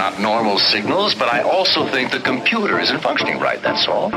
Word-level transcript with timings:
Not 0.00 0.18
normal 0.18 0.56
signals, 0.56 1.14
but 1.14 1.28
I 1.28 1.42
also 1.42 1.86
think 1.86 2.10
the 2.10 2.20
computer 2.20 2.80
isn't 2.80 3.00
functioning 3.00 3.38
right, 3.38 3.60
that's 3.60 3.86
all. 3.86 4.10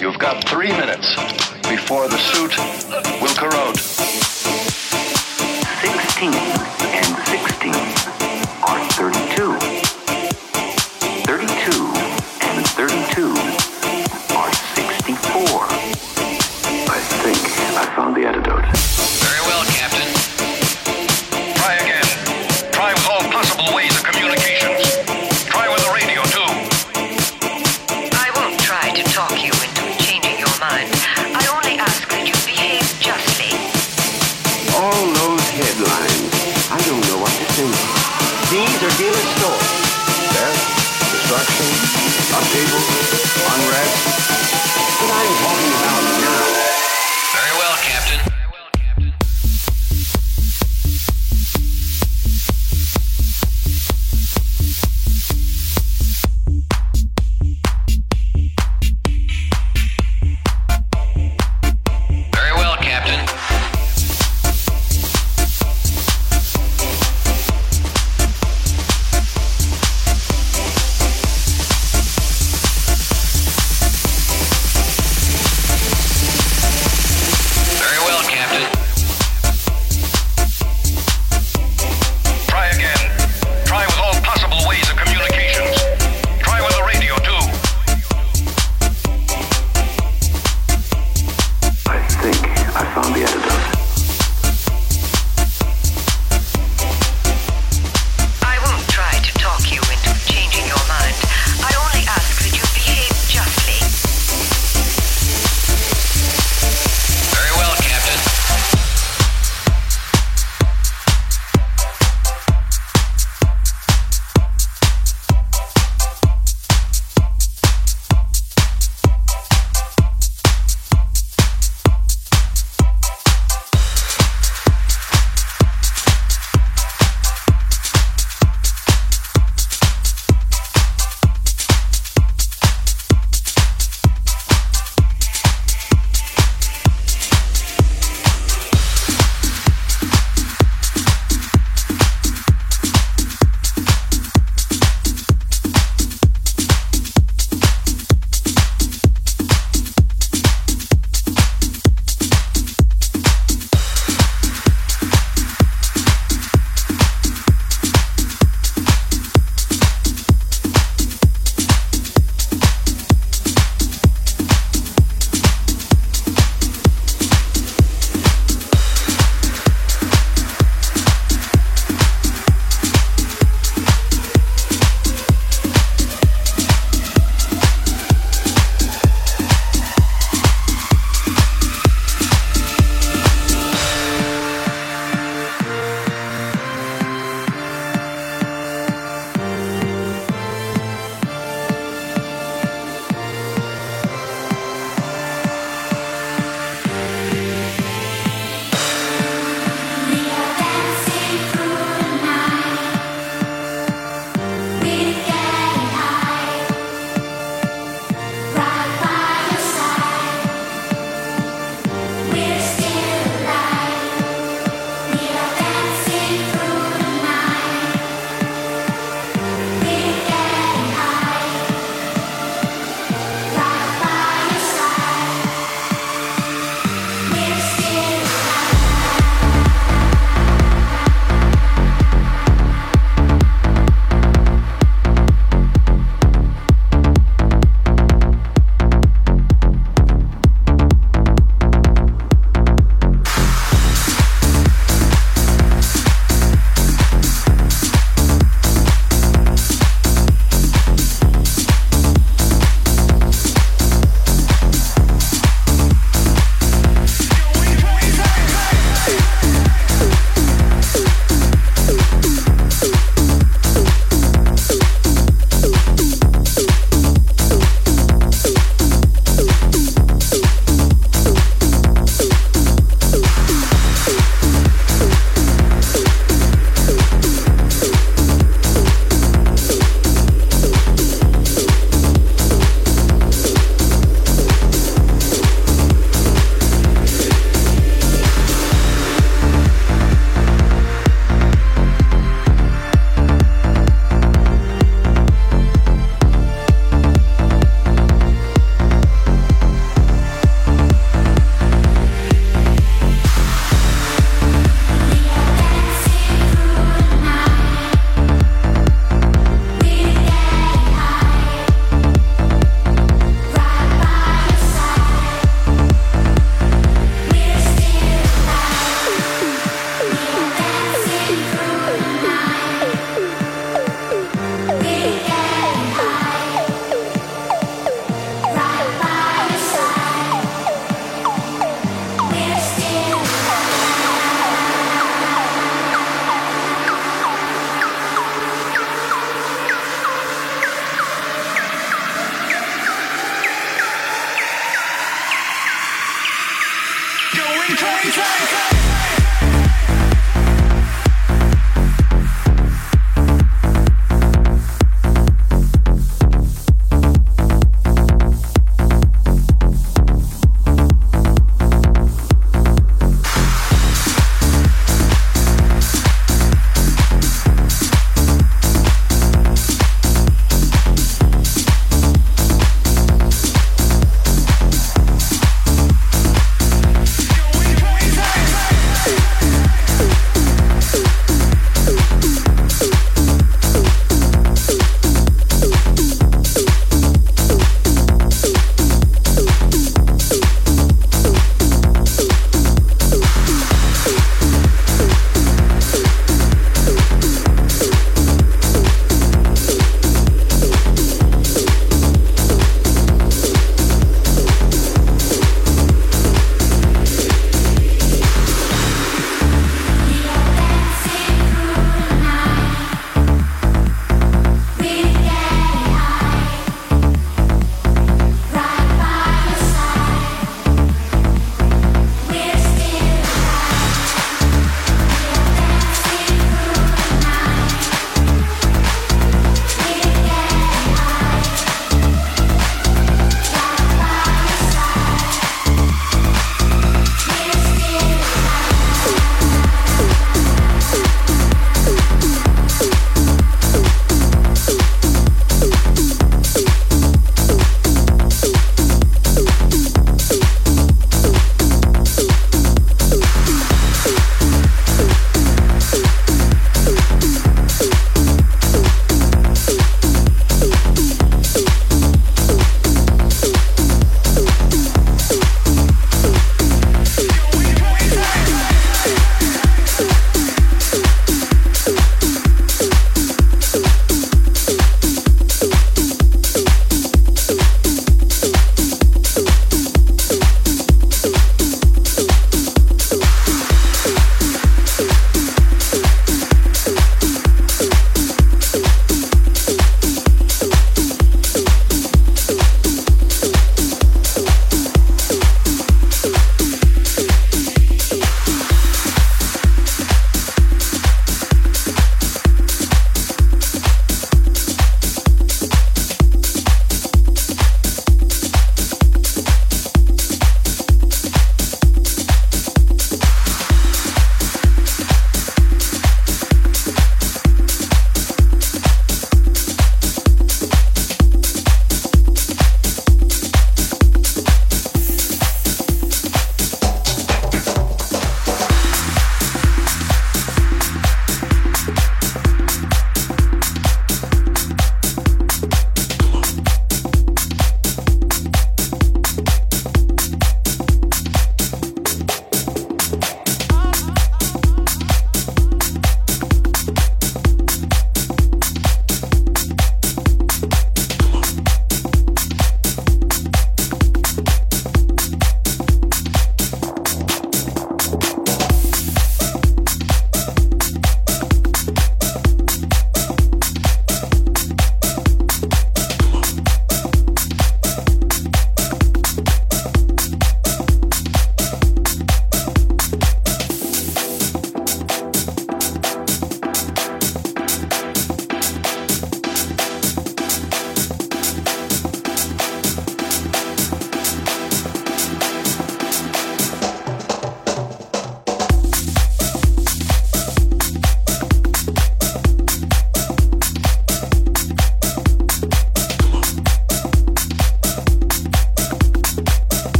You've 0.00 0.18
got 0.18 0.42
three 0.48 0.70
minutes 0.70 1.14
before 1.68 2.08
the 2.08 2.16
suit 2.16 2.56
will 3.20 3.34
corrode. 3.34 3.75